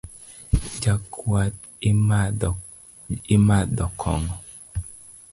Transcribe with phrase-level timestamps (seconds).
[0.81, 1.57] Jakuath
[3.35, 4.35] imadho kong'o?